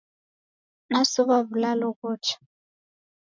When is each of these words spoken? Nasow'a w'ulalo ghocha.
Nasow'a 0.91 1.37
w'ulalo 1.47 1.89
ghocha. 1.99 2.35